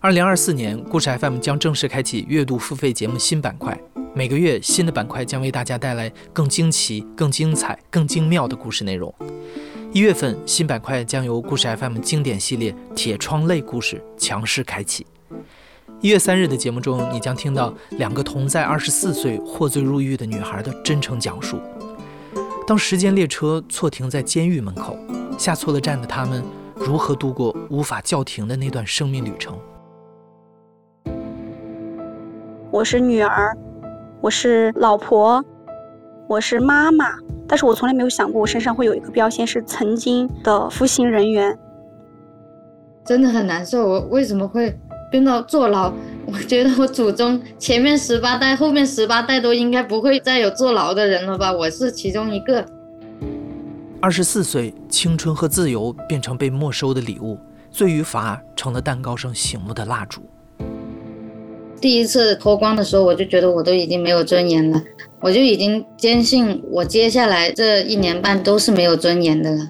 [0.00, 3.76] 二零二四年，故事 FM 将正式开启月度付费节目新板块。
[4.14, 9.12] 每个月，新的板块将为大家带来更惊奇、更精彩、更精妙的故事内容。
[9.92, 15.04] 一月份，新板块将由故事 FM 经典系列《铁窗泪故事》强势开启。
[16.00, 21.60] 一月三日的节目中，你将听到两个同在二十四岁获罪入狱的女孩的真诚讲述。
[22.68, 24.96] 当时间列车错停在监狱门口，
[25.36, 26.44] 下错了站的他们
[26.76, 29.58] 如何度过无法叫停的那段生命旅程？
[32.78, 33.58] 我是女儿，
[34.20, 35.44] 我是老婆，
[36.28, 37.06] 我是妈妈，
[37.48, 41.58] 但是我从来没有想过我身上会有一个标签是曾经的服刑人员，
[43.04, 43.84] 真的很难受。
[43.84, 44.78] 我为什么会
[45.10, 45.92] 变到坐牢？
[46.26, 51.52] 我觉得我祖宗前面十八代、后面十八代都应该不会再有坐牢的人了吧？
[51.52, 52.64] 我是其中一个。
[54.00, 57.40] 二十四岁，青春和自由变成被没收的礼物，
[57.72, 60.22] 罪与罚成了蛋糕上醒目的蜡烛。
[61.80, 64.82] 第一次脱光的时候，我就觉得我都已经没有尊严了，
[65.20, 69.68] 我就已经坚信我接下来这一年半都是没有尊严的了。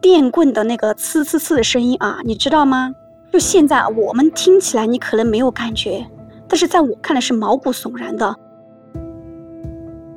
[0.00, 2.92] 电棍的那个刺刺刺的声音啊，你知道吗？
[3.32, 6.06] 就现在我们听起来你可能没有感觉，
[6.48, 8.36] 但是在我看来是毛骨悚然的。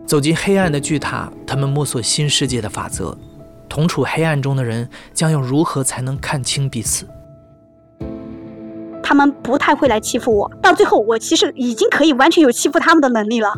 [0.05, 3.17] 走进黑暗的巨塔，他们摸索新世界的法则。
[3.67, 7.07] 同处黑暗中的人将要如何才能看清彼此？
[9.05, 13.53] 他们不太会来欺负我，到最后我其实已经可以完全有欺负他们的能力了。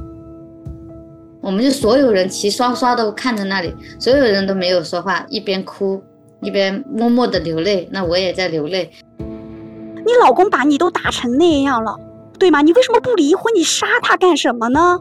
[1.40, 6.04] 我们就所有人齐刷刷的看着那里，所有人都没有说话，一边哭
[6.42, 7.88] 一边默默的流泪。
[7.94, 8.92] 那我也在流泪。
[9.18, 11.98] 你老公把你都打成那样了，
[12.38, 12.62] 对吗？
[12.62, 13.54] 你为什么不离婚？
[13.56, 15.00] 你杀他干什么呢？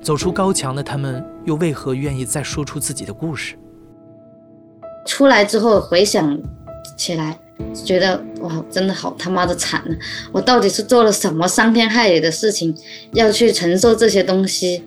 [0.00, 3.56] 走出高墙的他们，又为何愿意再说出自己的故事？
[5.04, 6.38] 出来之后回想
[6.96, 7.36] 起来。
[7.74, 9.96] 觉得哇，真的好他妈的惨啊！
[10.32, 12.74] 我到底是做了什么伤天害理的事情，
[13.12, 14.84] 要去承受这些东西？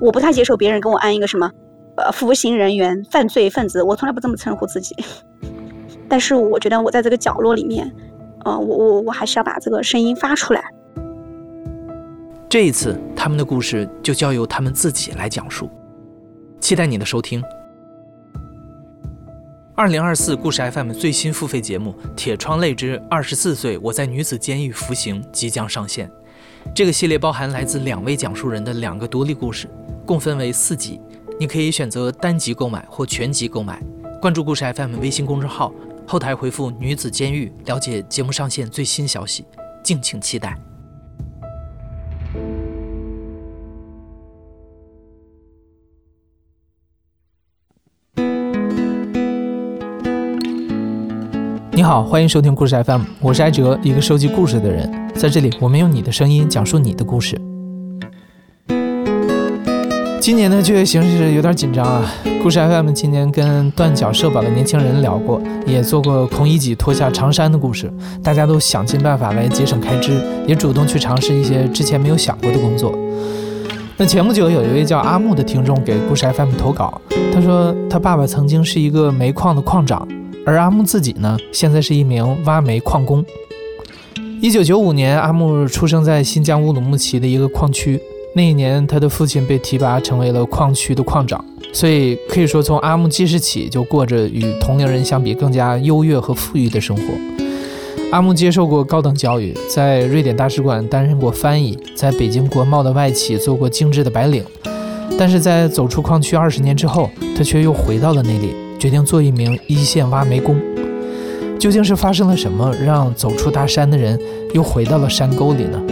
[0.00, 1.50] 我不太接受别人跟我安一个什么，
[1.96, 4.94] 呃，服刑人员、犯罪分子，我从来不这么称呼自己。
[6.08, 7.90] 但是我觉得我在这个角落里面，
[8.44, 10.62] 呃，我我我还是要把这个声音发出来。
[12.48, 15.68] 这一次，他们的故事就交由他们自己来讲述。
[16.60, 17.42] 期待你的收听。
[19.76, 26.10] 二零二四故事 FM 最新付费节目《铁窗泪之二十四岁我在女子监狱服刑》即将上线。
[26.74, 29.68] 这个系列包含来自两位讲述人的两个独立故事，
[30.06, 30.98] 共分为四集。
[31.38, 33.78] 你可以选择单集购买或全集购买。
[34.18, 35.70] 关注故事 FM 微信公众号，
[36.06, 39.44] 后台回复“女子监狱”了解节目上线最新消息，
[39.84, 40.56] 敬请期待。
[51.86, 54.90] 好，欢迎收听故事 FM，我是艾哲，一个收集故事的人。
[55.14, 57.40] 在这里，我们用你的声音讲述你的故事。
[60.20, 62.12] 今年的就业形势有点紧张啊。
[62.42, 67.88] 故事 FM 今年跟断脚社保的年轻人聊过，也做过孔乙己脱下长衫的故事，
[68.20, 72.92] 大家都想尽办法来节省开支，也主动去尝试一些之前没有想过的工作。
[73.96, 77.00] 那前不久有一位叫阿木的听众给故事 FM 投稿，
[77.32, 80.04] 他说他爸爸曾经是一个煤矿的矿长。
[80.46, 83.24] 而阿木自己呢，现在是一名挖煤矿工。
[84.40, 88.00] 一九九五年，阿木出生在新疆乌鲁木齐的一个矿区。
[88.32, 97.02] 那一年，他的父亲被提拔成为了矿区的矿长，所以可以说，从阿木记事起，就过着与同龄人相比更加优越和富裕的生活。
[98.12, 104.44] 阿木接受过高等教育，在瑞典大使馆担任过翻译，在北京国贸的外企做过精致的白领。
[105.18, 108.54] 但是在走出矿区二十年之后，他却又回到了那里。
[108.78, 110.60] 决定做一名一线挖煤工，
[111.58, 114.20] 究竟是发生了什么，让走出大山的人
[114.52, 115.82] 又回到了山沟里呢？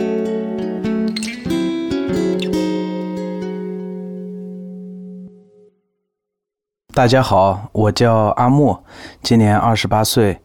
[6.92, 8.78] 大家好，我叫阿木，
[9.22, 10.38] 今年二十八岁。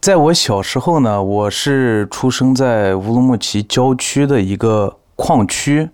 [0.00, 5.88] 在我小时候呢，我是出生在乌鲁木齐郊区的一个矿区，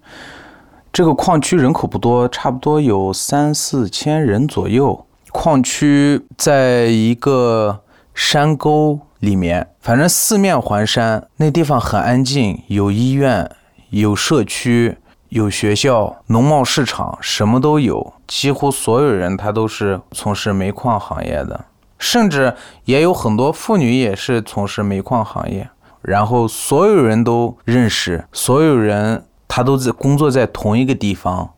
[0.92, 5.04] 这个矿区人口不多，差不多有三四千人左右。
[5.30, 7.80] 矿区在一个
[8.14, 13.50] 山沟里面，反正四面环山，那地方很安静，有医院，
[13.90, 14.96] 有社区，
[15.28, 18.14] 有学校，农贸市场，什么都有。
[18.26, 21.66] 几乎所有人他都是从事煤矿行业的，
[21.98, 22.54] 甚至
[22.84, 25.68] 也有很多妇女也是从事煤矿行业。
[26.02, 31.50] 然后所有人都认识，所有人他都在工作在同一个地方。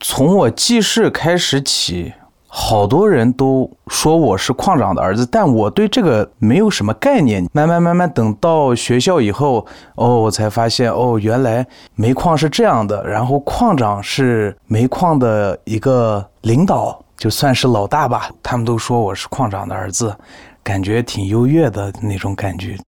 [0.00, 2.14] 从我记事开始起。
[2.50, 7.46] 好多人都说我是矿长的儿子，但我对这个没有什么概念。
[7.52, 9.66] 慢慢慢慢，等到学校以后，
[9.96, 13.06] 哦，我才发现，哦，原来煤矿是这样的。
[13.06, 18.30] 然后矿长是煤矿的一个领导，就算是老大吧。
[18.42, 20.16] 他们都说我是矿长的儿子，
[20.62, 22.78] 感觉挺优越的那种感觉。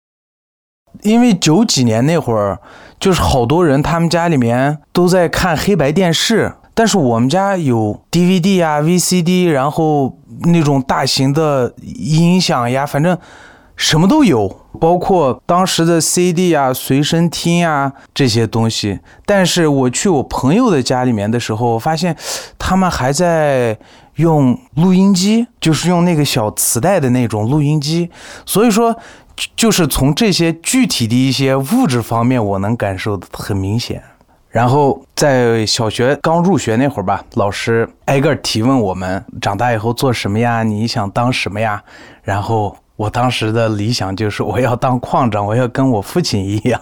[1.02, 2.58] 因为九几年那会儿，
[2.98, 6.54] 就是好多人他们家里面都在看黑白电视。
[6.74, 13.16] 但是我们家有 DVD 呀、VCD，然后那种大型的音响呀，反正
[13.76, 19.00] 什么都有，包括当时的 CD 啊、随身听啊这些东西。
[19.26, 22.16] 但是我去我朋友的家里面的时候，我发现
[22.58, 23.78] 他们还在
[24.16, 28.10] 用录音机，就是用那个小磁带的那种录音机。
[28.44, 28.94] 所以说，
[29.56, 34.02] 就是从这些具体的一些物质方面，我能感受的很明显。
[34.50, 40.62] 然后在小学刚入学那会儿吧，老师挨个提问我们长大以后做什么呀？
[40.62, 41.82] 你想当什么呀？
[42.22, 46.80] 然后我当时的理想就是我要当矿长，我要跟我父亲一样。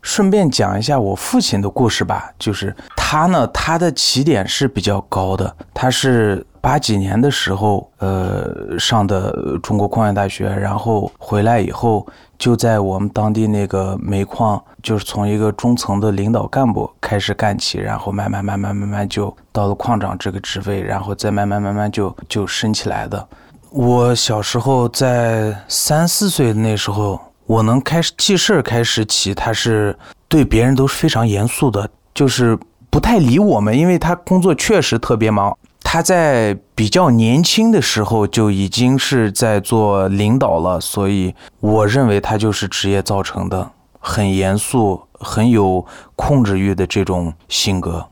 [0.00, 6.44] 顺便讲一下我父亲的故事吧，就是他呢，他的起点是比较高的，他是。
[6.62, 12.06] 八几年的时候，呃，上的中国矿业大学，然后回来以后，
[12.42, 23.28] 就在我们当地那个煤矿，就是从一个中层的领导干部开始干起，然后慢慢慢慢慢慢就到了矿长这个职位，然后再慢慢慢慢就就升起来的。
[23.70, 29.96] 我小时候在三四岁那时候，我能开始记事儿开始起，他是
[30.26, 32.58] 对别人都是非常严肃的，就是
[32.90, 35.56] 不太理我们，因为他工作确实特别忙。
[35.82, 45.84] 他在比较年轻的时候就已经是在做领导了，所以我认为他就是职业造成的，很严肃、很有
[46.16, 48.08] 控制欲的这种性格。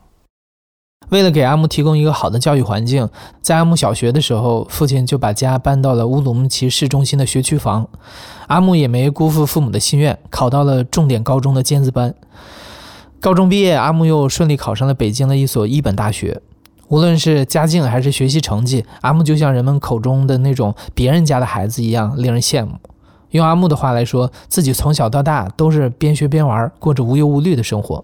[1.09, 3.09] 为了给阿木提供一个好的教育环境，
[3.41, 7.89] 在阿木小学的时候，父亲就把家搬到了乌鲁木齐市中心的学区房。
[8.47, 12.13] 阿木也没辜负父母的心愿，考到了重点高中的尖子班。
[13.19, 16.41] 高中毕业，阿木又顺利考上了北京的一所一本大学。
[16.91, 22.73] 无论是家境还是学习成绩，阿木就像人们口中的那种别人家的孩子一样，令人羡慕。
[23.29, 28.03] 用阿木的话来说，自己从小到大都是边学边玩，过着无忧无虑的生活。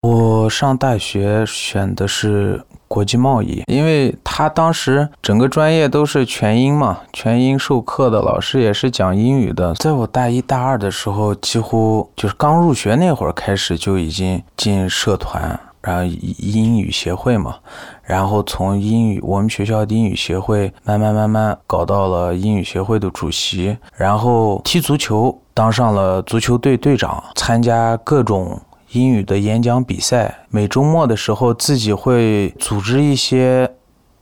[0.00, 9.74] 我上大学选的是国际贸易，因为他当时整个专业都是全英嘛，全英授课的老师也是讲英语的。
[9.74, 15.60] 在我大一大二的时候，几乎就是刚入学那会儿开始就已经进社团。
[15.82, 17.56] 然后英语协会嘛，
[18.02, 30.38] 然后从英语我们学校的英语协会慢慢慢慢搞到了英语协会的主席，然后踢足球当上了足球队队长，参加各种英语的演讲比赛。
[30.50, 33.70] 每周末的时候自己会组织一些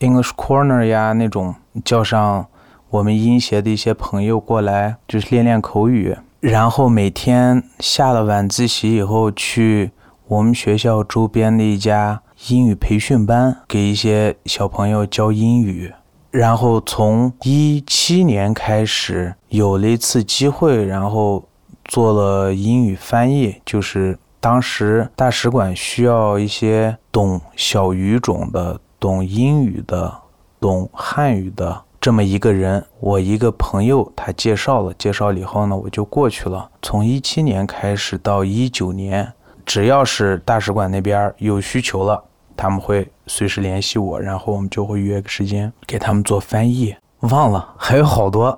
[0.00, 2.46] English Corner 呀那种，叫上
[2.90, 6.14] 我们英协的一些朋友过来，就是练练口语。
[6.40, 9.92] 然后每天下了晚自习以后去。
[10.34, 15.92] 我们学校周边的一家英语培训班，给一些小朋友教英语。
[16.32, 21.44] 然后从一七年开始，有了一次机会，然后
[21.84, 23.54] 做了英语翻译。
[23.64, 30.12] 就是当时大使馆需要一些懂小语种的、懂英语的、
[30.58, 32.84] 懂汉语的这么一个人。
[32.98, 36.68] 我一个朋友他介绍了，介绍了以后呢，我就过去了。
[36.82, 39.32] 从一七年开始到一九年。
[39.64, 42.22] 只要是大使馆那边有需求了，
[42.56, 46.94] 他们会随时联系我，然后我们就会约个时间给他们做翻译。
[47.20, 48.56] 忘了还有好多，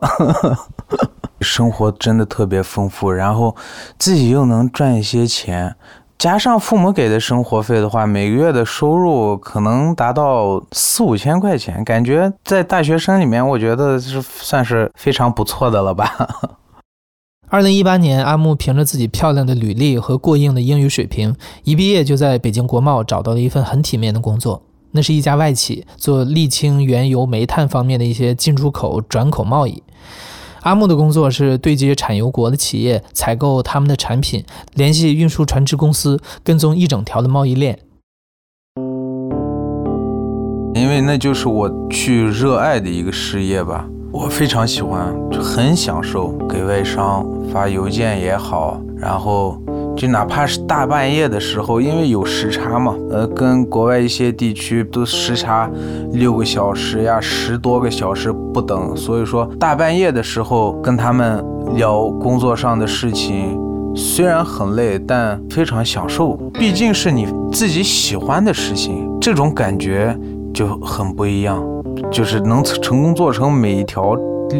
[1.40, 3.54] 生活真的特别丰富，然后
[3.96, 5.72] 自己又能赚一些钱，
[6.18, 16.28] 加上父母给的生活费的话，每个月的收入可能达到四五千块钱，感觉在大学生里面，我觉得是算是非常不错的了吧。
[17.48, 24.62] 二零一八年，阿木凭着自己漂亮的履历和过硬的英语水平，一毕业就在北京国贸找到了一份很体面的工作。
[24.90, 29.80] 那是一家外企，做沥青、原油、煤炭方面的一些进出口、转口贸易。
[30.62, 37.78] 阿木的工作是对接产油国的企业，采购他们的产品，联系运输船只公司，跟踪一整条的贸易链。
[40.74, 43.88] 因为那就是我去热爱的一个事业吧。
[44.18, 49.61] 我非常喜欢，就很享受给外商发邮件也好，然后
[49.94, 55.70] 就哪怕是大半夜的时候，因为有时差嘛，呃，跟国外一些地区都时差
[56.12, 61.44] 六个小时呀，十多个小时不等，所以说大半夜的时候跟他们
[61.75, 63.54] 聊工作上的事情，
[63.94, 70.18] 虽然很累，但非常享受，毕竟是你自己喜欢的事情，这种感觉。
[70.54, 71.62] 就很不一样，
[72.10, 74.16] 就是能成功做成每一条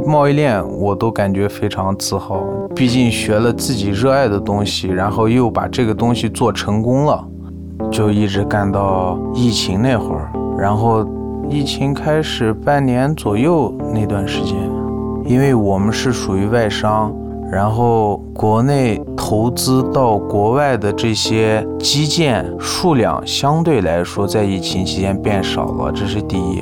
[0.07, 2.40] 贸易链，我都感觉非常自豪。
[2.75, 7.25] 毕竟学了自己热爱的东西，然后又把这个东西做成功了，
[7.90, 11.07] 就一直干到疫情那会儿，然后
[11.49, 14.57] 疫情开始半年左右那段时间，
[15.25, 17.14] 因为我们是属于外商。
[17.49, 26.61] 然后，国内投资到国外的这些基建数量相对来说，在疫情期间变少了，这是第一。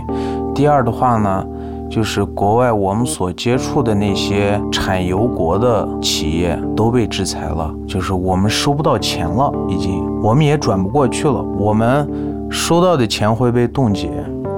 [0.55, 1.45] 第二的话呢，
[1.91, 12.09] 就是国外我们所接触的那些产油国的企业都被制裁了，就是我们收不到钱了，已经，我们也转不过去了，我们
[12.49, 14.09] 收到的钱会被冻结。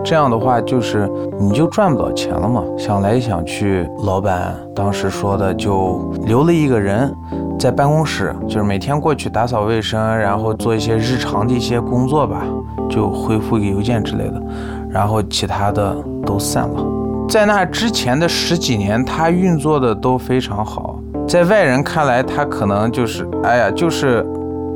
[0.04, 1.10] 这样的话，就是
[1.40, 2.62] 你就赚不到钱了嘛。
[2.78, 7.12] 想来想去，老板当时说的就留了一个人
[7.58, 12.44] 在办公室，就是每天过去打扫卫生，然后做一些日常的一些工作吧，
[12.88, 14.40] 就回复个邮件之类的。
[14.90, 16.84] 然后其他的都散了。
[17.28, 21.00] 在那之前的十几年，他运作的都非常好。
[21.26, 24.24] 在外人看来，他可能就是，哎呀，就是。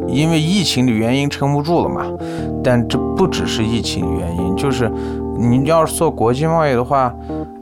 [0.08, 2.02] 因为疫情的原因撑不住了嘛，
[2.64, 4.90] 但这不只是疫情原因，就是
[5.38, 7.14] 你要是做国际贸易的话，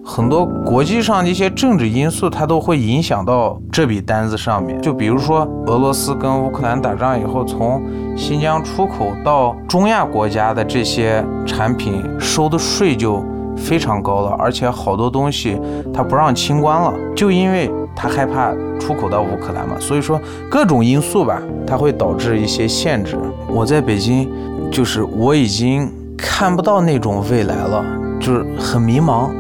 [0.05, 4.81] 很多国际上的一些政治因素它都会影响到这笔单子上面。
[4.81, 7.83] 就比如说俄罗斯跟乌克兰打仗以后，从
[8.17, 13.23] 新疆出口到中亚国家的这些产品收的税就
[13.57, 15.61] 非常高了，而且好多东西
[15.93, 17.71] 它不让清关了，就因为。
[18.00, 23.19] 他害怕出口到乌克兰嘛，所以说各种因素吧，它会导致一些限制。
[23.49, 24.31] 我在北京，
[24.71, 27.85] 就是我已经看不到那种未来了，
[28.21, 29.31] 就是很迷茫。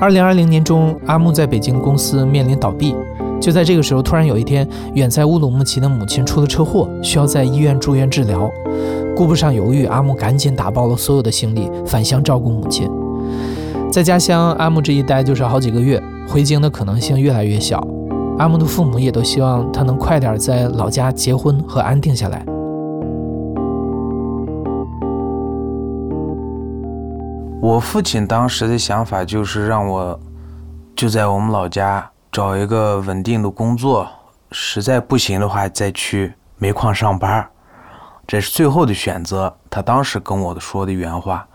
[0.00, 2.94] 二零二零年中，阿木在北京公司面临倒闭，
[3.40, 8.48] 就在这个时候，突然有一天，远在乌鲁木齐的母亲出了车祸，需要在医院住院治疗。
[9.16, 12.88] 顾不上犹豫，阿木赶紧打包了所有的行李，返乡照顾母亲。
[13.90, 16.00] 在家乡，阿木这一待就是好几个月。
[16.28, 17.84] 回京的可能性越来越小，
[18.38, 22.46] 阿木的父母也都希望他能快点在老家结婚和安定下来。
[27.60, 30.18] 我父亲当时的想法就是让我
[30.94, 34.08] 就在我们老家找一个稳定的工作，
[34.52, 37.48] 实在不行的话再去煤矿上班，
[38.28, 39.52] 这是最后的选择。
[39.68, 41.46] 他当时跟我说的原话。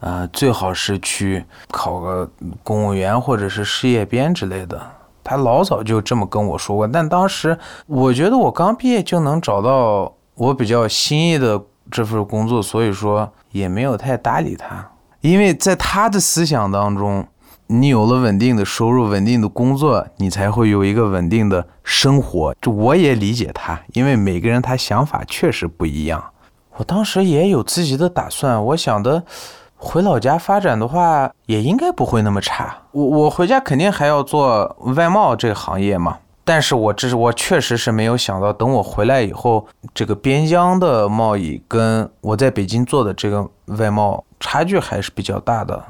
[0.00, 2.30] 呃，最好是去考个
[2.62, 4.80] 公务员或者是事业编之类的。
[5.24, 14.86] 他老早就这么跟我说过，但当时我觉得我刚毕业就能找到我比较心仪的这份工作，所以说也没有太搭理他。
[15.26, 17.26] 因为在他的思想当中，
[17.66, 22.54] 你有了稳定的收入、稳定的工作，你才会有一个稳定的生活。
[22.60, 26.22] 这我也理解他，因为每个人他想法确实不一样。
[26.76, 29.24] 我当时也有自己的打算，我想的。
[29.78, 32.74] 回老家发展的话，也应该不会那么差。
[32.92, 36.16] 我我回家肯定还要做外贸这个行业嘛。
[36.44, 45.84] 但是我这是我确实是没有想到，等我回来以后，这个边疆的贸易跟我在北京做的这个外贸差距还是比较大的。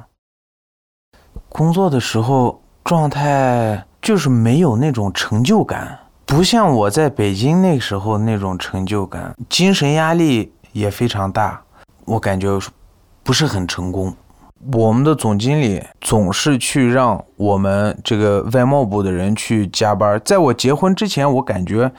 [1.48, 11.62] 工作的时候状态就是没有那种成就感，不像我在北京那时候那种成就感，精神压力也非常大。
[12.04, 12.58] 我感觉。
[13.26, 14.14] 不是很成功，
[14.72, 20.22] 我们的总经理总是去让我们这个外贸部的人去加班。
[20.24, 21.90] 在我结婚之前，我感觉，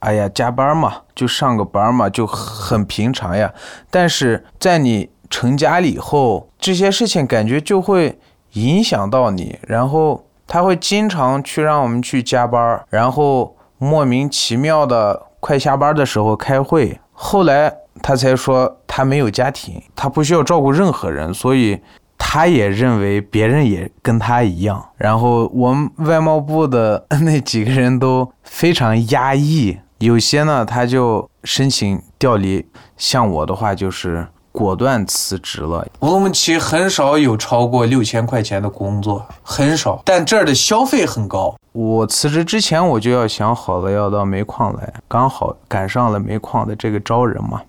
[0.00, 3.54] 哎呀，加班嘛，就上个班嘛，就很平常呀。
[3.92, 8.18] 但是在你成家了以后，这些事情感觉就会
[8.52, 17.00] 影响到你，然后他会经常去让我们去加班，然后莫名其妙的快下班的时候开会。
[17.10, 17.78] 后来。
[18.02, 21.78] 他才说他没有家庭，他不需要照顾任何人，所以
[22.16, 24.82] 他也认为别人也跟他一样。
[24.96, 35.84] 然后我们外贸部的 那几个人都非常压抑，有些呢他就申请调离，像我的话就是果断辞职了。
[36.00, 41.56] 乌鲁木齐很少有超过六千块钱的工作，很少，但这儿的消费很高。
[41.72, 47.62] 我辞职之前我就要想好了要到煤矿来，刚好赶上了煤矿的这个招人嘛。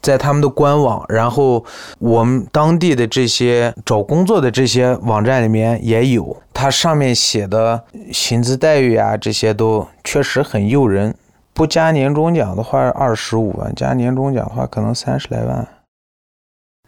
[0.00, 1.64] 在他们的官网，然后
[2.00, 7.80] 我们当地的这些找工作的这些网站里面也有，它上面写的
[8.12, 11.14] 薪资待遇啊，这些都确实很诱人。
[11.54, 15.68] 不加年终奖的话二十五万，加年终奖的话可能三十来万。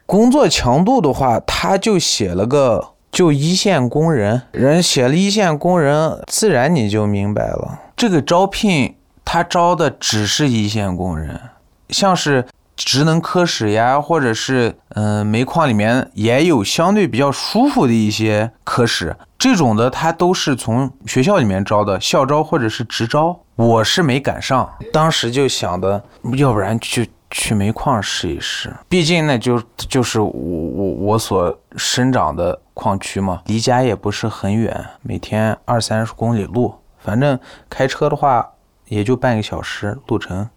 [0.07, 11.41] 工作强度的话，他就写了个就一线工人，人写了一线工人，自然你就明白了，这个招聘他招的只是一线工人，
[11.89, 12.47] 像是。
[12.77, 23.39] 职能科室呀，或者是嗯、煤矿里面也有相对比较舒服的一些科室，这种的他都是从学校里面招的，校招或者是职招。
[23.55, 26.03] 我是没赶上，当时就想的，
[26.37, 37.37] 要不然就去煤矿试一试，毕竟呢就就是我我我所生长的矿区嘛，离家也不是很远，每天二三十公里路，反正
[37.69, 38.49] 开车的话
[38.87, 40.49] 也就半个小时路程。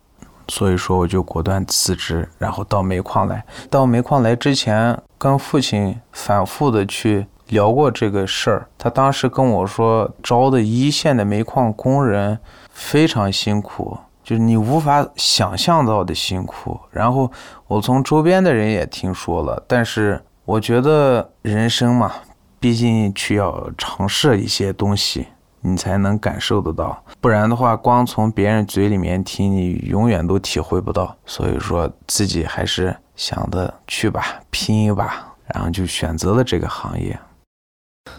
[0.49, 3.43] 所以说我就果断辞职，然后到煤矿来。
[3.71, 8.69] 到煤矿来之前，跟父亲反复的去聊过这个事儿。
[8.77, 16.77] 他当时跟我说，招的一线的煤矿工人非常辛苦，就是你无法想象到的辛苦。
[16.91, 17.31] 然后
[17.65, 22.11] 我从周边的人也听说了，但是我觉得人生嘛，
[22.59, 25.27] 毕竟需要尝试一些东西。
[25.61, 31.13] 你才能感受得到，不然的话，光从别人嘴里面听，你永远都体会不到。
[31.25, 37.17] 所以说自己还是想的去吧，拼一把，然后就选择了这个行业。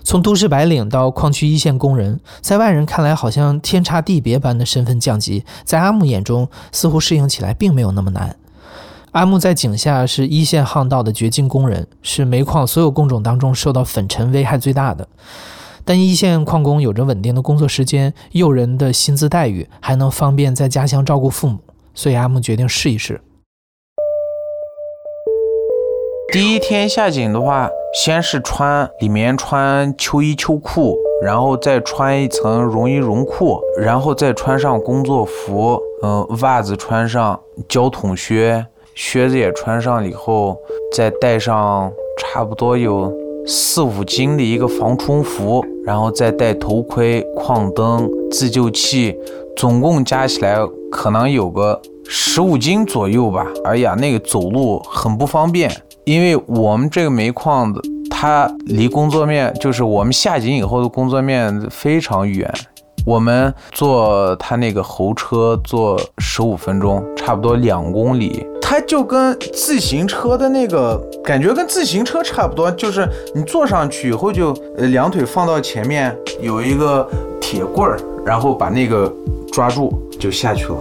[0.02, 8.36] 从都市白领到矿区一线工人，在外人看来好像天差地别般的身份降级，在阿木眼中似乎适应起来并没有那么难。
[9.12, 15.08] 阿木在井下是一线巷道的掘金工人，是煤矿所有工种当中受到粉尘危害最大的。
[15.84, 21.58] 但一线矿工有着稳定的工作时间、诱人的薪资待遇，还能方便在家乡照顾父母，
[21.94, 23.18] 所以阿木决定试一试。
[26.30, 38.62] 第一天下井的话，先是穿里面穿秋衣秋裤，然后再穿一层绒衣绒裤，然后再穿上工作服，嗯，袜子穿上，胶筒靴，
[38.94, 40.54] 靴子也穿上以后，
[40.94, 43.10] 再带上差不多有
[43.46, 49.16] 四五斤的一个防冲服，然后再戴头盔、矿灯、自救器，
[49.56, 50.58] 总共加起来
[50.92, 53.46] 可能有个十五斤左右吧。
[53.64, 55.70] 哎呀，那个走路很不方便。
[56.08, 62.50] 因为我们这个煤矿的，它离工作面就是我们下井以后的工作面非常远，
[63.04, 68.42] 我们坐它那个猴车坐十五分钟，差不多两公里。
[68.62, 77.06] 它就跟自行车的那个感觉跟自行车差不多，就是你坐上去以后就呃两腿放到前面，有一个
[77.38, 79.12] 铁棍儿，然后把那个
[79.52, 80.78] 抓住就下去了。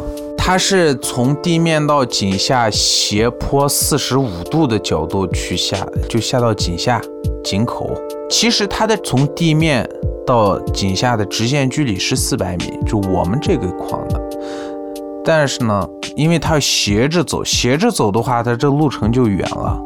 [0.47, 5.75] 它是从地面到井下斜坡四十五度的角度去下，
[6.07, 7.01] 就下到井下
[7.43, 7.91] 井口。
[8.29, 9.85] 其实它的从地面
[10.25, 14.21] 到井下的直线距离是四百米，就我们这个矿的。
[15.21, 19.77] 但是呢，因为它要斜着走，斜着走的话，它这路程就远了，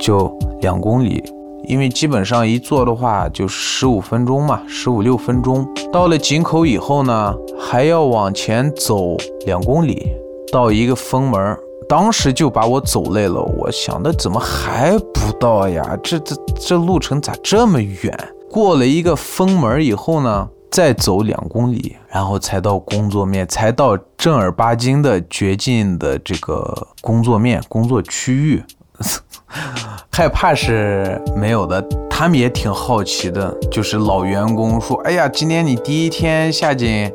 [0.00, 1.22] 就两公里。
[1.64, 5.68] 因为基本上一坐的话就十五分钟嘛，十五六分钟。
[5.92, 10.12] 到了井口以后呢，还要往前走两公里，
[10.50, 11.56] 到一个封门。
[11.88, 15.96] 当时就把我走累了，我想的怎么还不到呀？
[16.02, 18.16] 这这这路程咋这么远？
[18.50, 28.62] 过了一个封门以后呢，再走两公里，然后才到工作面，才到正儿八经的掘进的这个工作面工作区域。
[30.10, 33.54] 害怕是没有的，他们也挺好奇的。
[33.70, 37.10] 就是老员工说：“哎呀，今天你第一天下井，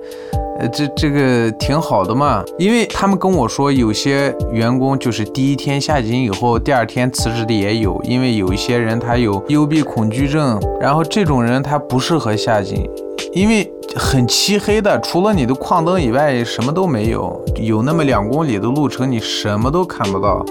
[0.59, 8.01] 呃，这这个挺好的嘛。”因为他们跟我说，有些员工就是第一天下井以后，第二天辞职的也有。
[8.03, 12.89] 因为有一些人他有幽闭恐惧症，然后这种人他不适合下井，
[13.31, 17.39] 因为很漆黑的，除了你的矿灯以外，什么都没有。
[17.57, 20.43] 有那么两公里的路程，你什么都看不到。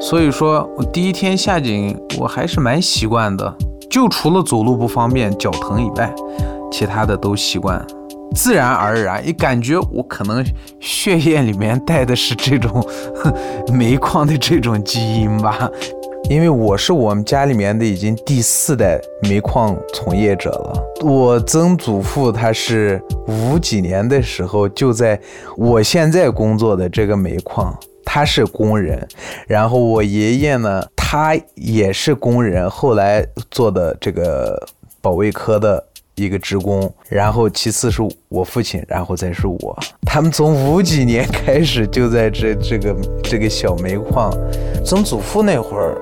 [0.00, 3.54] 所以说我第一天下井，我还是蛮习惯的，
[3.90, 6.12] 就除了走路不方便、脚疼以外，
[6.72, 7.84] 其他的都习惯，
[8.34, 10.44] 自然而然也感觉我可能
[10.80, 12.84] 血液里面带的是这种
[13.72, 15.70] 煤矿的这种基因吧，
[16.30, 25.20] 因为我是我们家里面的已经第四代煤矿从业者了，我曾祖父他是五几年的时候就在
[25.56, 27.72] 我现在工作的这个煤矿。
[28.12, 29.06] 他是工人，
[29.46, 34.60] 然后我爷爷呢，他也是工人，后来做的这个
[35.00, 35.80] 保卫科的
[36.16, 39.78] 一个职工，然后其次是我父亲，然后再是我。
[40.04, 44.36] 他们从五几年开始就在这这个这个小煤矿。
[44.84, 45.96] 曾祖父那会儿，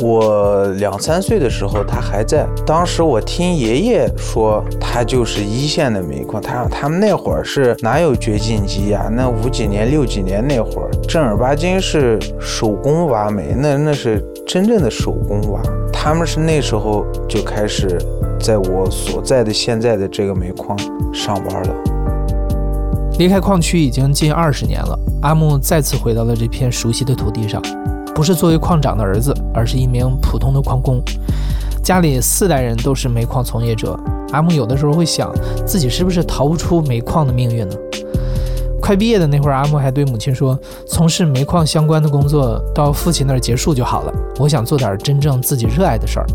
[0.00, 2.46] 我两三岁的时候他还在。
[2.66, 6.42] 当时我听爷爷说，他就是一线的煤矿。
[6.42, 9.08] 他他们那会儿是哪有掘进机呀？
[9.10, 15.62] 那五几年六几年那会儿，正儿八经是手工挖煤，那那是真正的手工挖。
[15.92, 17.98] 他们是那时候就开始
[18.40, 20.76] 在我所在的现在的这个煤矿
[21.14, 21.74] 上班了。
[23.18, 27.62] 离开矿区已经近二十年了，阿木再次回到了这片熟悉的土地上，
[28.14, 31.02] 不是作为矿长的儿子，而是一名普通的矿工。
[31.82, 33.98] 家里四代人都是煤矿从业者，
[34.32, 35.32] 阿木有的时候会想，
[35.66, 37.76] 自己是不是逃不出煤矿的命运呢？
[38.80, 44.12] 快毕业的那会儿，阿木还对母亲说：“从事煤矿相关的工作到父亲那儿结束就好了。
[44.38, 46.26] 我想做点真正自己热爱的事儿。”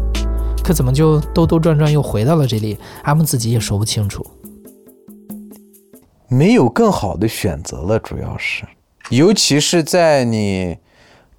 [0.63, 2.78] 可怎么就兜兜转转又回到了这里？
[3.04, 4.26] 阿木自己也说不清楚。
[6.28, 8.63] 没有更好的选择了，主要是，
[9.10, 10.78] 尤其是在你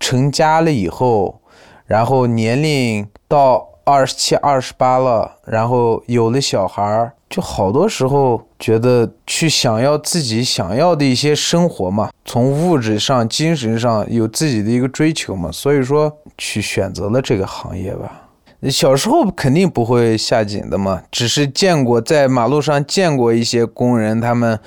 [0.00, 1.40] 成家了以后，
[1.86, 7.12] 然后年龄到二十七、二十八了，然后有了小孩儿。
[7.28, 18.30] 就好多时候觉得去想要自己想要的一些生活嘛，从物质上、精神上有自己的一个追求嘛，所以说去选择了这个行业吧。
[18.68, 24.58] 小时候肯定不会下井的嘛，只是见过在马路上见过一些工人，他们。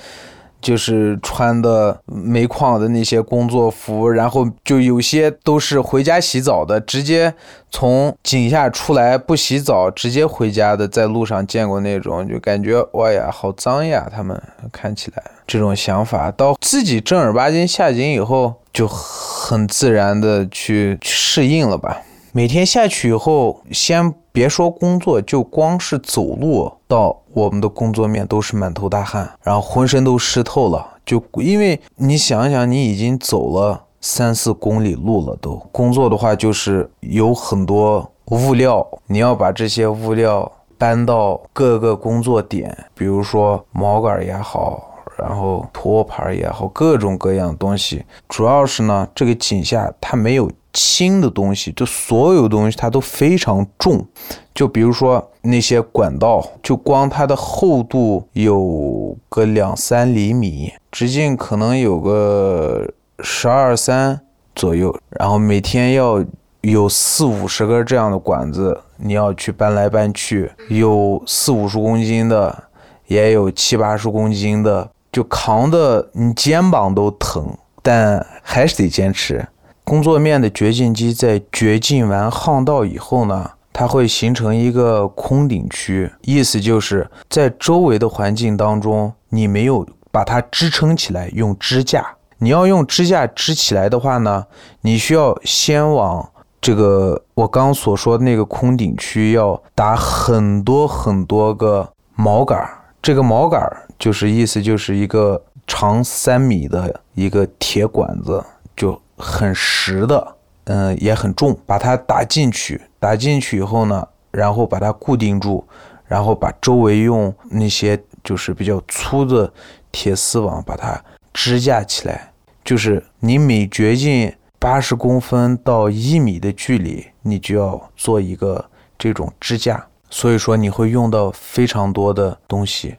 [0.64, 7.34] 就是穿的煤矿的那些工作服，然后就有些都是回家洗澡的，直接
[7.70, 14.08] 从井下出来不洗澡，直接回家的，在路上见过那种，就感觉哇呀，好脏呀！
[14.10, 22.00] 他们看起来这种想法，到自己正儿八经下井以后，就很自然的去适应了吧。
[22.32, 30.84] 每天下去以后，先别说工作，就光是走路到我们的工作面都是满头大汗，然后浑身都湿透了。
[31.06, 48.04] 就因为你想想，你已经走了三四公里路了，都工作的话就是有很多物料，你要把这些物料搬到各个工作点，比如说毛杆也好，然后托盘也好，各种各样东西。
[48.28, 50.50] 主要是呢，这个井下它没有。
[50.74, 54.04] 轻的东西，就所有东西它都非常重，
[54.52, 62.86] 就比如说那些管道，就光它的厚度有个两三厘米，直径可能有个
[63.20, 64.20] 十二三
[64.54, 66.22] 左右，然后每天要
[66.62, 72.64] 有四五十根这样的管子，你要去搬来搬去，有四五十公斤的，
[73.06, 79.46] 也有七八十公斤的，就扛的你肩膀都疼，但还是得坚持。
[79.84, 92.16] 工作面的掘进机在掘进完巷道以后呢，它会形成一个空顶区，意思就是在周围的环境当中，你没有把它支撑起来，用支架。
[92.38, 94.46] 你要用支架支起来的话呢，
[94.80, 96.26] 你需要先往
[96.62, 102.66] 这个我刚所说那个空顶区要打很多很多个锚杆，
[103.02, 103.60] 这个锚杆
[103.98, 108.42] 就是意思就是一个长三米的一个铁管子，
[108.74, 108.98] 就。
[109.16, 115.64] 很实的，嗯，也很重，把它打进去，打进去以后呢，然后把它固定住，
[116.06, 119.52] 然后把周围用那些就是比较粗的
[119.92, 121.00] 铁丝网把它
[121.32, 122.32] 支架起来。
[122.64, 128.64] 就是你每掘进八十公分到一米的距离，你就要做一个
[128.98, 129.86] 这种支架。
[130.10, 132.96] 所以说你会用到非常多的东西，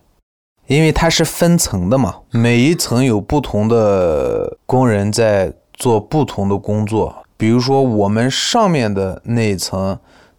[0.67, 5.51] 因为它是分层的嘛，每一层有不同的工人在。
[5.75, 9.97] 做不同的工作，比如说我们上面的那一层，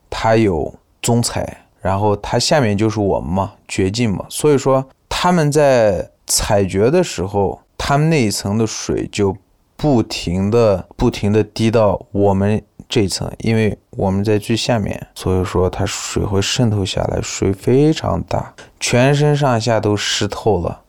[0.09, 4.25] 它有宗采，然后它下面就是我们嘛，掘进嘛。
[4.29, 9.37] 所以说他们在采掘的时候，他们那一层的水就
[9.77, 20.81] 不停的、不停的滴到我们这一层，因为我们在最下面，所以说它水会渗透下来，水非常大，全身上下都湿透了。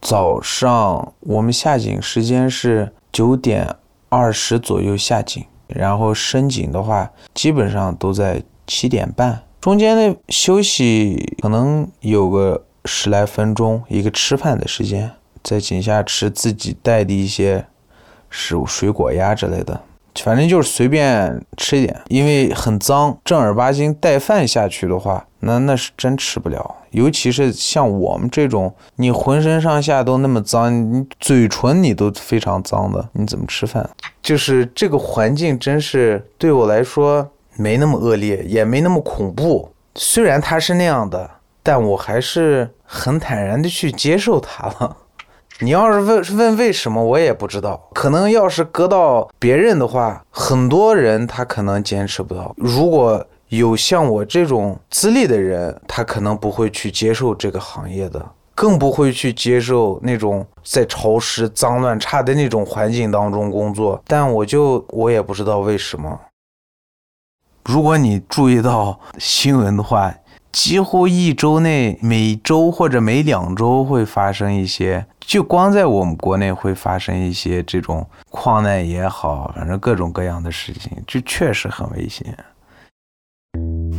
[0.00, 3.76] 早上我们下井时间是九点。
[4.12, 9.42] 二十左右下井，然后升井的话，基本上都在七点半。
[9.58, 15.10] 中间的休息可能有个十来分钟，一个吃饭的时间，
[15.42, 17.64] 在井下吃自己带的一些
[18.28, 19.80] 食物、水果呀之类的。
[20.16, 23.16] 反正就是随便吃一点，因为很脏。
[23.24, 26.76] 正儿八经带饭下去的话，那那是真吃不了。
[26.90, 33.88] 尤其是像我们这种，你浑身上下都那么脏，你嘴唇你都非常脏的，你怎么吃饭？
[34.22, 39.70] 就是这个环境真是对我来说没那么恶劣，也没那么恐怖。
[39.94, 41.30] 虽然它是那样的，
[41.62, 44.96] 但我还是很坦然的去接受它了。
[45.60, 47.88] 你要是问问为什么，我也不知道。
[47.92, 52.52] 可能要是搁到别人的话，很多人他可能坚持不到。
[52.56, 53.24] 如果
[53.58, 64.02] 有像我这种资历的人，他可能不会去接受这个行业的，更不会去接受那种在潮湿、脏乱差的那种环境当中工作。
[64.06, 66.18] 但我就我也不知道为什么。
[67.64, 70.14] 如果你注意到新闻的话，
[70.50, 82.34] 几乎一周内每周或者每两周会发生一些，就光在我们国内会发生一些这种矿难也好，反正各种各样的事情，就确实很危险。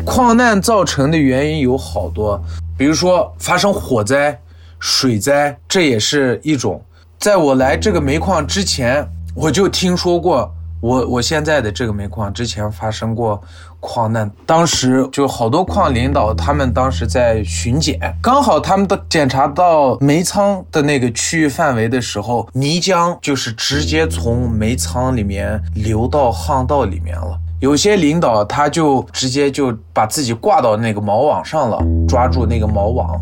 [0.05, 2.41] 矿难造成的原因有好多，
[2.77, 4.37] 比如说发生火灾、
[4.79, 6.83] 水灾，这也是一种。
[7.17, 10.53] 在我来这个煤矿之前，我就听说过。
[10.81, 13.41] 我我现在的这个煤矿之前发生过
[13.79, 27.39] 矿难，当时就好多矿领导，他们当时在巡检，刚好他们都检查到煤仓的那个区域范围的时候，泥浆就是直接从煤仓里面流到巷道里面了。
[27.63, 33.17] 有些领导他就直接就把自己挂到那个锚网上了，抓住那个锚网。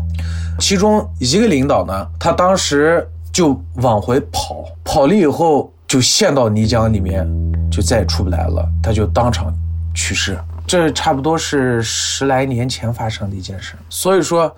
[0.58, 5.72] 其中一个领导呢，他当时就往回跑，跑了以后。
[5.86, 7.28] 就陷到泥浆里面，
[7.70, 9.52] 就再也出不来了，他就当场
[9.94, 10.38] 去世。
[10.66, 13.74] 这差不多是十来年前发生的一件事。
[13.90, 14.50] 所以说，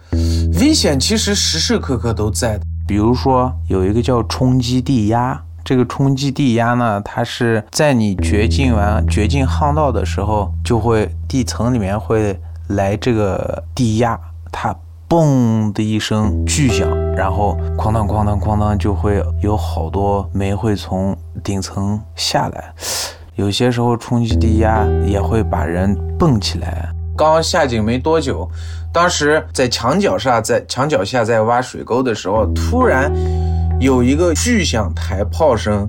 [0.61, 2.65] 危险其实时时刻刻都在的。
[2.87, 14.19] 比如说，有一个叫冲击地压，这个冲击地压呢，它是在你掘进完掘进巷道的时候，就会地层里面会来这个地压，
[14.53, 14.77] 它。
[15.07, 22.73] 嘣的一声巨响，然后哐当哐当哐当，就会有好多煤会从顶层下来。
[23.37, 26.89] 有些时候冲击地压也会把人蹦起来。
[27.17, 28.49] 刚下井没多久，
[28.93, 33.13] 当时在墙角上，在墙角下在挖水沟的时候，突然
[33.85, 35.89] 有一个巨响台炮声，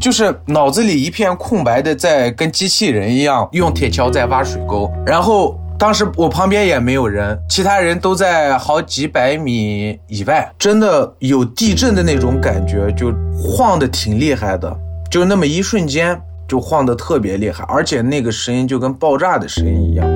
[0.00, 5.58] 就是脑子里一片空白的，在跟机器人一样用铁锹在挖水沟，然后。
[5.78, 14.72] 当时我旁边也没有人，其他人都在好几百米以外，真的有地震的那种感觉，就晃的挺厉害的，
[15.10, 20.06] 就那么一瞬间就晃得特别厉害，而且那个声音就跟爆炸的声音一样。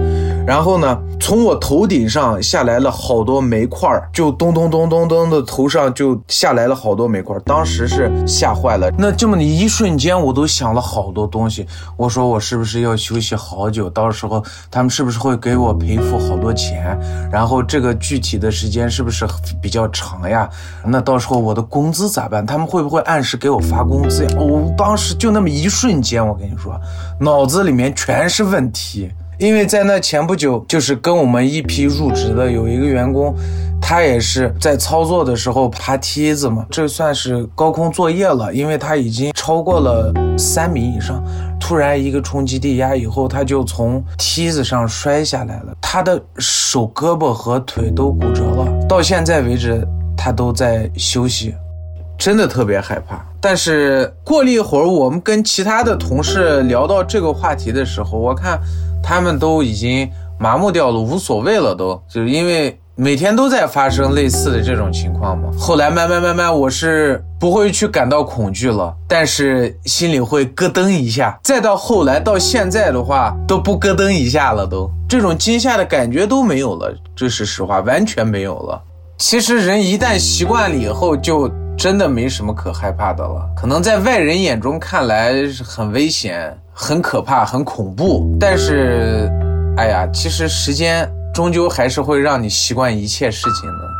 [0.46, 7.40] 然后呢，从我头顶上下来了好多煤块儿，就咚咚咚咚咚的头上就下来了好多煤块儿。
[7.40, 8.88] 当时是吓坏了。
[8.96, 11.66] 那这么的一瞬间，我都想了好多东西。
[11.96, 13.90] 我说我是不是要休息好久？
[13.90, 16.96] 到时候他们是不是会给我赔付好多钱？
[17.32, 19.26] 然后这个具体的时间是不是
[19.60, 20.48] 比较长呀？
[20.84, 22.46] 那到时候我的工资咋办？
[22.46, 24.30] 他们会不会按时给我发工资呀？
[24.38, 26.80] 我当时就那么一瞬间，我跟你说，
[27.18, 29.10] 脑子里面全是问题。
[29.38, 33.34] 因为在那前不久，就是跟我们一批入职的有一个员工，
[33.80, 41.22] 他也是在操作的时候爬梯子嘛，这算是高空作业了，因为他已经超过了三米以上，
[41.60, 51.54] 突然一个冲击地压以后，他就从梯子上摔下来了，他的手胳膊和腿都骨折了，到现在为止他都在休息，
[52.18, 53.24] 真的特别害怕。
[53.40, 58.60] 但是过了一会儿，我们跟其他的同事聊到这个话题的时候，我看。
[59.08, 65.48] 他们都已经麻木掉了，无所谓了，都就是因为每天都在发生类似的这种情况嘛。
[65.56, 71.38] 后来慢慢慢慢，我是不会去感到恐惧了，但是心里会咯噔一下。
[71.44, 78.82] 再到后来到现在的话，都不咯噔一下了，都这种惊吓的感觉都没有了，这是实话，完全没有了。
[79.18, 83.48] 其实人一旦习惯了以后，就真的没什么可害怕的了。
[83.56, 85.32] 可能在外人眼中看来
[85.64, 86.56] 很危险。
[86.78, 89.30] 很可怕，很恐怖，但是，
[89.78, 93.95] 哎呀，其实时间终究还是会让你习惯一切事情的。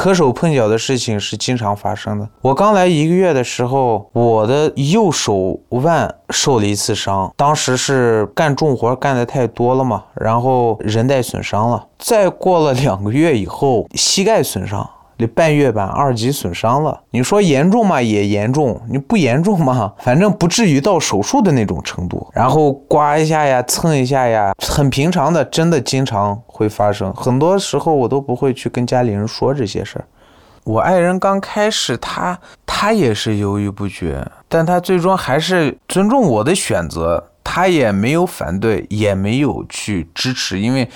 [0.00, 2.26] 磕手碰脚的事情是经常发生的。
[2.40, 11.86] 我刚来一个月的时候，我的右手腕受了一次伤，当时是干重活干的太多了嘛，然后韧带损伤了。
[11.98, 14.88] 再过了两个月以后，膝盖损伤。
[15.20, 18.00] 这半月板二级损伤了，你说严重吗？
[18.00, 18.80] 也严重。
[18.88, 19.92] 你不严重吗？
[20.00, 22.26] 反正不至于到手术的那种程度。
[22.32, 27.12] 然后刮一下呀，蹭一下呀，很平常的，真的经常会发生。
[27.12, 30.04] 很多时候我都不会去跟家里人说这些事儿。
[30.64, 40.88] 我爱人刚开始他他也是犹豫不决，但他最终还是尊重我的选择，他也没有反对，也没有去支持，因为。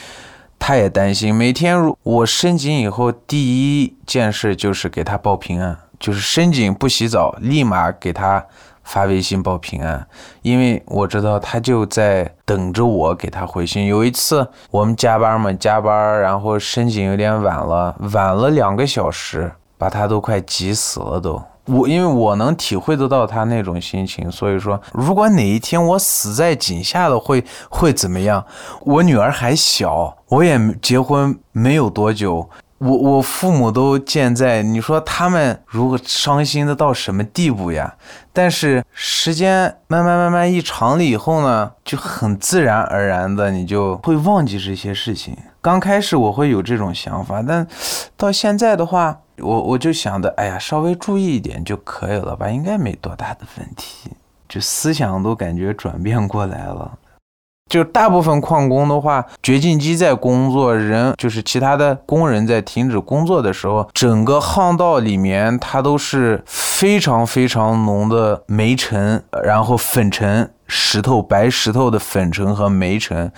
[0.59, 8.45] 他也担心，每天如我申警以后，第一件事就是给他报平安，就是申警不洗澡，立马给他
[8.83, 10.07] 发微信报平安，
[10.43, 13.87] 因为我知道他就在等着我给他回信。
[13.87, 21.43] 有一次我们加班嘛，加班，然后申警有点晚了，晚了两个小时，把他都快急死了都。
[21.67, 28.45] 我因为我能体会得到他那种心情，所以说，如果哪一天我死在井下了，会会怎么样？
[28.83, 32.49] 我女儿还小，我也结婚没有多久，
[32.79, 37.95] 我我父母都健在，你说他们如果伤心的到什么地步呀？
[38.33, 45.35] 但是时间慢慢慢慢一长了以后呢，就很自然而然的你就会忘记这些事情。
[45.65, 47.67] 刚开始我会有这种想法，但
[48.19, 54.11] 到现在的话，我我就想的，哎呀，稍微注意一点就可以了吧，应该没多大的问题，
[54.47, 56.93] 就思想都感觉转变过来了。
[57.71, 73.33] 就大部分矿工的话，掘进机在工作，人就是其他的工人在停止工作的时候，整个巷道里面它都是非常非常浓的煤尘，然后粉尘、石头、白石头的粉尘和煤尘。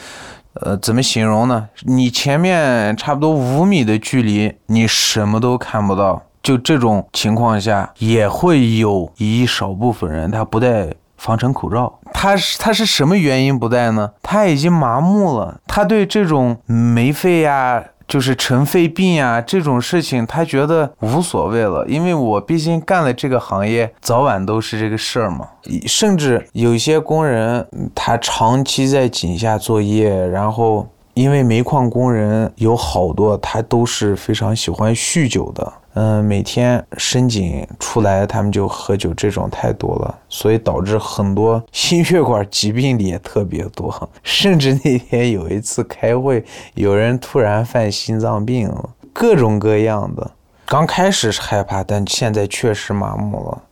[0.62, 1.69] 呃，怎么形容呢？
[1.83, 6.23] 你前面差不多五米的距离，你什么都看不到。
[6.42, 10.95] 就这种情况下，也会有一少部分人他不戴。
[11.19, 14.11] 防尘口罩，他是他是什么原因不戴呢？
[14.23, 21.85] 他已经麻木了，他对这种煤肺呀，就是尘肺病呀这种事情，他觉得无所谓了。
[21.88, 25.49] 因为我毕竟干了这个行业，早晚都是这个事儿嘛。
[25.87, 35.73] 甚至有些工人，他长期在井下作业，然后因为煤矿工人有好多，他都是非常喜欢酗酒的。
[35.98, 44.06] 嗯，每天深井出来，他们就喝酒，这种太多了，所以导致很多心血管疾病的也特别多。
[44.22, 50.32] 甚至那天有一次开会，有人突然犯心脏病了，各种各样的。
[50.66, 53.62] 刚开始是害怕，但现在确实麻木了。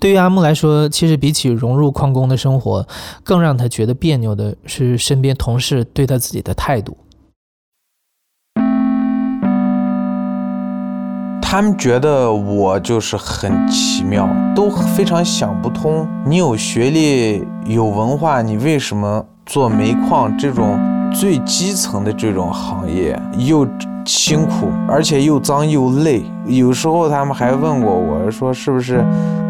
[0.00, 2.88] 对于阿木来说，其实比起融入矿工的生活，
[3.22, 6.96] 更让他觉得别扭的是身边同事对他自己的态度。
[11.52, 16.08] 他们觉得我就是很奇妙，都非常想不通。
[16.24, 20.80] 你有学历、有文化，你为什么做煤矿这种
[21.14, 23.66] 最基层的这种行业又？
[24.04, 26.24] 辛苦，而且又脏又累。
[26.46, 29.00] 有时候他们还问过我说：“是不是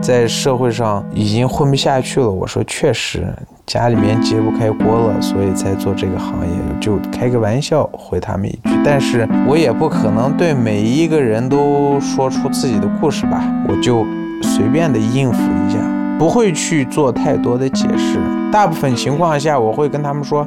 [0.02, 3.26] 在社会上已经混不下去了？”我说：“确实，
[3.64, 8.70] 家里面揭不开锅了，所以才做这个行业。”就开个玩笑回他们一句。
[8.84, 14.04] 但是我也不可能对每一个人都说出自己的故事吧，我就
[14.42, 15.78] 随便的应付一下，
[16.18, 18.18] 不会去做太多的解释。
[18.52, 20.46] 大部分情况下，我会跟他们说：“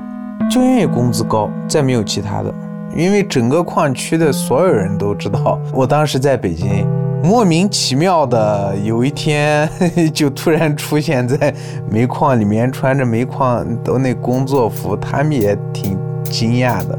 [0.50, 2.54] 就因为工资高，再没有其他的。”
[2.96, 6.88] 因为整个矿区的所有人都知道，我当时在北京，
[7.22, 9.70] 莫名其妙的有一天
[10.14, 11.54] 就突然出现在
[11.90, 16.98] 煤矿里面，穿着煤矿的那工作服，他们也挺惊讶的，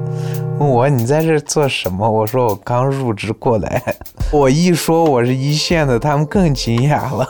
[0.58, 2.10] 问我你在这做什么？
[2.10, 3.82] 我说我刚入职过来。
[4.30, 7.26] 我一说我是一线的，他们更惊讶了。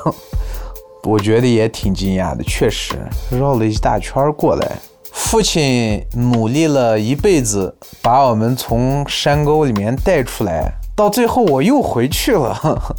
[1.05, 2.95] 我觉得也挺惊讶的，确实
[3.31, 4.73] 绕了一大圈过来。
[5.17, 12.95] 父亲努力了一辈子，把我们从山沟里面带出来，到最后我又回去了。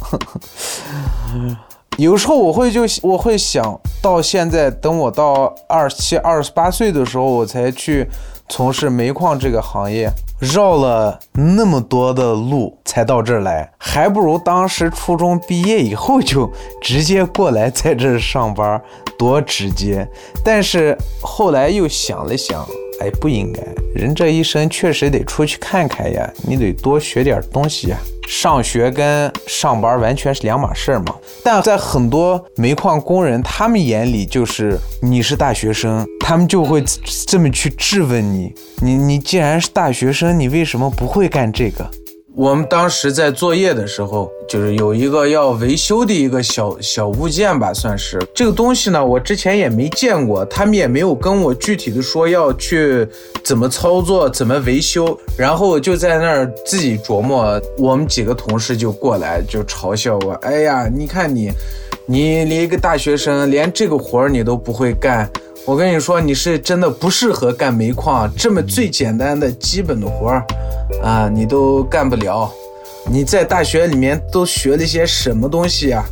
[1.96, 8.06] 有时候我会就我会想到现在，等我到二十七、二十八岁的时候，我才去
[8.48, 10.10] 从事煤矿这个行业。
[10.38, 18.80] 绕了那么多的路才到这儿来，还不如当时初中毕业以后就直接过来在这儿上班，
[19.18, 20.08] 多直接。
[20.44, 22.64] 但是后来又想了想，
[23.00, 23.62] 哎，不应该，
[23.94, 27.98] 人这一生确实得出去看看呀，你得多学点东西呀。
[28.26, 31.14] 上学跟上班完全是两码事儿嘛。
[31.42, 36.84] 但在很多煤矿工人他们眼里，就是你是大学生，他们就会
[37.26, 38.52] 这么去质问你。
[38.82, 41.90] 你你既然是大学生，你为什么不会干这个？
[42.34, 53.06] 我们当时在作业的时候，就是有一个要维修的一个小小物件吧，算是这个东西呢，我之前也没见过，他们也没有跟我具体的说要去
[53.44, 57.60] 怎么操作、怎么维修，然后就在那儿自己琢磨。
[57.76, 61.52] 我们几个同事就过来就嘲笑我：“哎呀，你看你，
[62.06, 65.30] 你连一个大学生，连这个活儿你都不会干。
[65.66, 70.42] 我跟你说，你是真的不适合干煤矿这么最简单的基本的活儿。”
[71.04, 72.50] 啊，你都干不了！
[73.10, 76.04] 你在大学里面都学了些什么东西呀？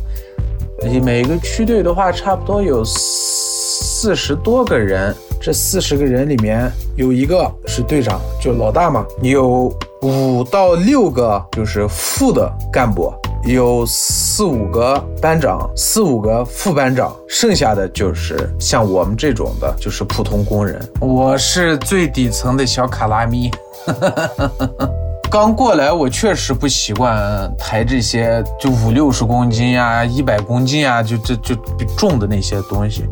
[1.03, 5.15] 每个区队的话，差不多有四十多个人。
[5.39, 9.05] 这四十个人里面有一个是队长，就老大嘛。
[9.21, 13.13] 有五到六个就是副的干部，
[13.45, 20.81] 有四五个班长，四五个副班长，剩下的就是像我们这种的，就是普通工人。
[20.99, 23.51] 我是最底层的小卡拉咪。
[25.29, 31.55] 刚过来，我确实不习惯抬这些就五六十公斤呀、一百公斤呀，就这就
[31.97, 33.05] 重的那些东西。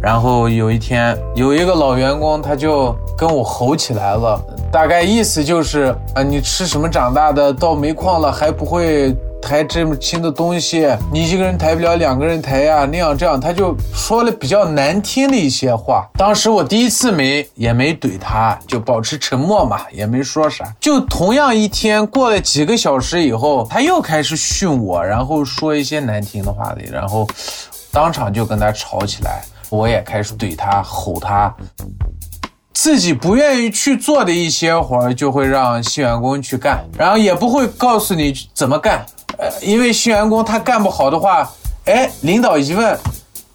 [0.00, 4.38] 然后有一天，有一个老员工，他就跟我吼起来了，
[4.70, 7.52] 大概意思就是啊，你吃什么长大的？
[7.52, 9.16] 到煤矿了还不会。
[9.42, 16.08] 抬这么轻的东西，你一个人抬不了，两个人抬呀，那样这样，他就说了比较难听的一些话。
[16.16, 20.72] 当时我第一次没也没怼他，就保持沉默嘛，也没说啥。
[20.80, 27.28] 就同样一天过了几个小时以后，他又开始训我，然后说一些难听的话的，然后
[27.90, 29.42] 当场就跟他吵起来。
[29.68, 31.52] 我也开始怼他，吼他。
[32.74, 39.04] 自己不愿意去做的一些活儿，就会让新员工去干，然后也不会告诉你怎么干。
[39.60, 41.50] 因为新员工他干不好的话，
[41.86, 42.98] 哎，领导一问，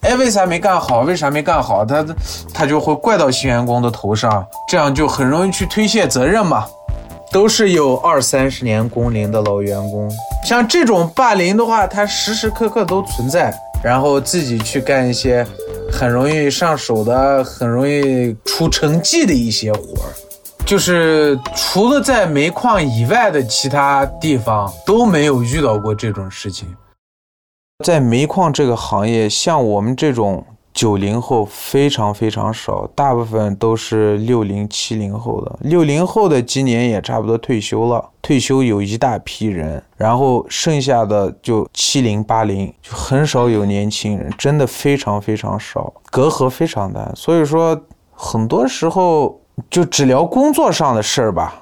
[0.02, 1.02] 哎，为啥没干好？
[1.02, 1.86] 为啥没干好？
[1.86, 2.06] 他
[2.54, 6.66] 他就会怪到新员工的头上，这样就很容易去推卸责任嘛。
[7.30, 10.10] 都是有二三十年工龄的老员工，
[10.46, 15.46] 像这种霸凌的话，他时时刻刻都存在，然后自己去干一些
[15.92, 20.08] 很容易上手的、很容易出成绩的一些活儿。
[20.68, 26.68] 就是除了在煤矿以外的其他地方都没有遇到过这种事情。
[27.86, 35.58] 在煤矿这个行业，像我们这种九零后非常非常少，大部分都是六零七零后的。
[35.62, 47.10] 六零后的今年也差不多退休了，退休有一大批人，然后剩下的就七零八零，就很少有年轻人，真的非常非常少，隔阂非常大。
[47.16, 49.40] 所以说，很多时候。
[49.70, 51.54] 就只聊工作上的事儿吧，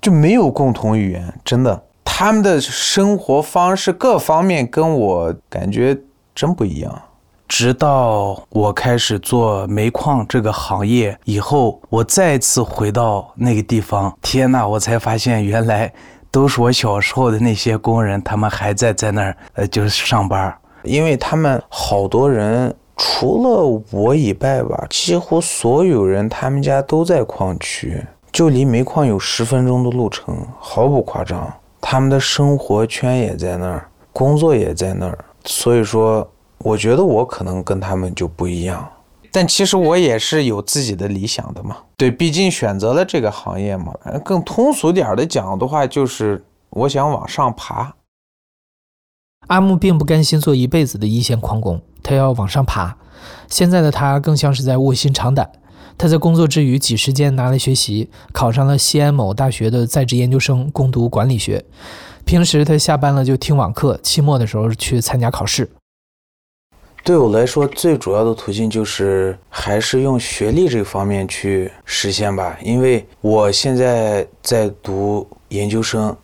[0.00, 1.82] 就没有共同语言，真的。
[2.04, 5.96] 他们的生活方式各方面跟我感觉
[6.34, 7.02] 真不一样。
[7.48, 15.92] 直到我开始做煤矿这个行业以后，我再次回到那个地方，天呐，我才发现原来
[16.30, 22.74] 都是我小时候的那些工人，他们还在在那儿呃，就是上班，因为他们好多人。
[23.02, 27.98] 除了我以外吧，几乎所有人他们家都在矿区，
[28.30, 31.50] 就离煤矿有十分钟的路程，毫不夸张。
[31.80, 38.86] 他们的生活圈也在那儿，工作也在那儿，所以说，我觉得我可能跟他们就不一样。
[39.32, 43.94] 但其实我也是有自己的理想的嘛，对，毕竟选择了这个行业嘛。
[44.22, 47.94] 更通俗点的讲的话，就是我想往上爬。
[49.46, 52.96] 阿木并不甘心做一辈子的一线矿工，他要往上爬。
[53.48, 55.50] 现在的他更像是在卧薪尝胆。
[55.98, 61.64] 他在工作之余挤时间拿来学习，考上了西安某大学的在职研究生，攻读管理学。
[62.24, 65.70] 平时他下班了就听网课，期末的时候去参加考试。
[67.04, 76.16] 对我来说，最主要的途径就是还是用学历这方面去实现吧，因为我现在在读研究生。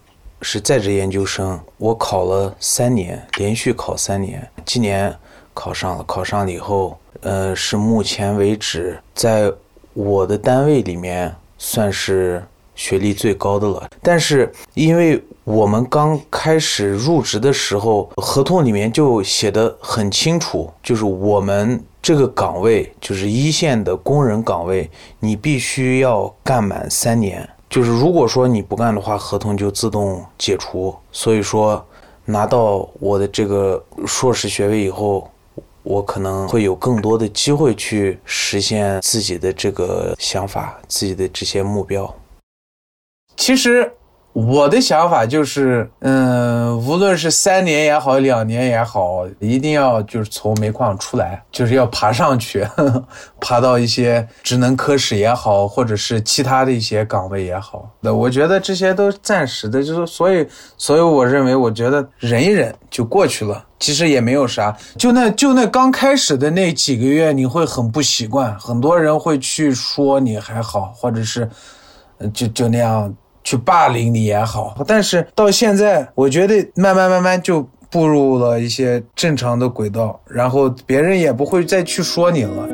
[0.43, 5.13] 是在职研究生，我考了三年，连续考三年，今年
[5.57, 6.05] 考上了。
[6.05, 9.51] 考上了以后，呃，是目前为止在
[9.95, 12.45] 我的单位里面算是
[12.75, 13.89] 学历最高的了。
[14.03, 27.49] 但是因为我们刚开始入职的时候，合同里面就写的很清楚，就是我们这个岗位就是一线的工人岗位，你必须要干满三年。
[27.71, 30.95] 就是如果说你不干的话，合同就自动解除。
[31.11, 31.85] 所以说，
[32.25, 35.29] 拿到我的这个硕士学位以后，
[35.87, 42.13] 我可能会有更多的机会去实现自己的这个想法、自己的这些目标。
[43.37, 43.91] 其实。
[44.37, 52.69] 我的想法就是，嗯，无论是三年也好，两年也好，一定要就是从煤矿出来，就是要爬上去，
[53.41, 57.91] 爬到一些职能科室也好，或者是其他的一些岗位也好。
[57.99, 64.77] 那我觉得这些都暂时的，就是所以，所以我认为，我觉得忍一忍就过去了，其实也没有啥。
[64.99, 71.49] 就那就那刚开始的那几个月，你会很不习惯，很多人会去说你还好，或者是，
[72.35, 73.11] 就就那样。
[73.47, 82.69] 去霸凌你也好，但是到现在，我觉得慢慢慢慢就步入了一些正常的轨道，然后别人也不会再去说你了。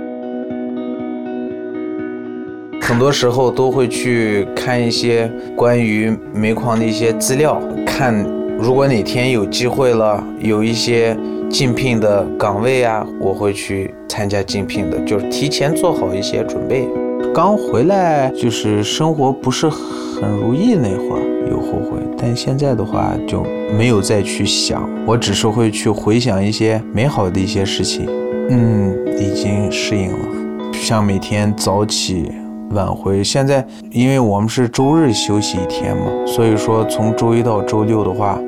[2.80, 8.14] 很多时候都会去看一些关于煤矿的一些资料，看
[8.58, 11.14] 如果哪天有机会了，有一些
[11.50, 16.88] 竞聘的岗位啊，我会去参加竞聘的，就是提前做好一些准备。
[17.34, 23.42] 刚回来就是生活不是很如意那会儿有后悔，但现在的话就
[23.76, 28.06] 没有再去想，我只是会去回想一些美好的一些事情。
[28.50, 30.28] 嗯，已经适应了，
[30.74, 32.30] 像每天早起
[32.72, 33.24] 晚回。
[33.24, 38.38] 现在因为我们是周日休息一天嘛，所以说从周一到周六的话，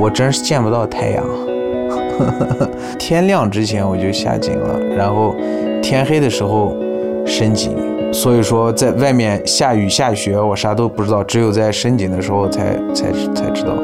[0.00, 1.24] 我真是见不到太阳。
[2.98, 5.34] 天亮之前我就下井了，然后
[5.80, 6.76] 天黑的时候
[7.24, 7.93] 升井。
[8.12, 13.74] 所以说在外面下雨下雪，我啥都不知道，只有在深井的时候才才才知道。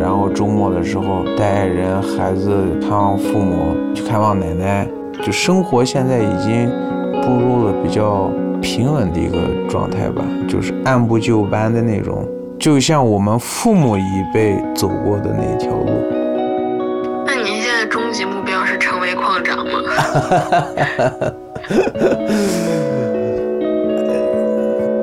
[0.00, 4.86] 然后周末的时候带人孩子看望父母，去看望奶奶，
[5.24, 6.70] 就生活现在已经
[7.22, 12.24] 步入了比较平稳的一个状态吧，就是按部就班的那种，
[12.58, 15.90] 就像我们父母一辈走过的那条路。
[17.26, 19.82] 那您现在终极目标是成为矿长吗？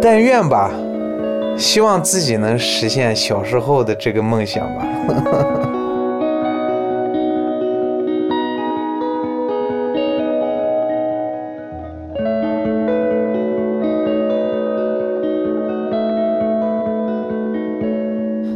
[0.07, 0.69] 但愿吧，
[1.57, 4.85] 希望自己能实现小时候的这个梦想吧。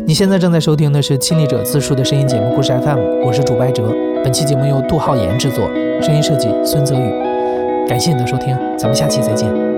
[0.05, 3.91] 你现在正在收听的是《亲历者自述》的声音节目《故事 FM》，我是主播哲。
[4.23, 5.67] 本期节目由杜浩言制作，
[5.99, 7.11] 声音设计孙泽宇。
[7.87, 9.68] 感谢你的收听，咱们下期再见。